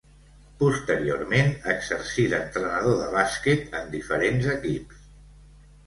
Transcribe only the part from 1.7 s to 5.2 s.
exercí d'entrenador de bàsquet en diferents equips.